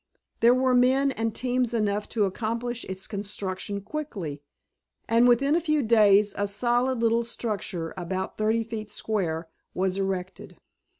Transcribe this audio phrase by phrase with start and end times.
[0.39, 4.41] There were men and teams enough to accomplish its construction quickly,
[5.07, 10.57] and within a few days a solid little structure, about thirty feet square, was erected.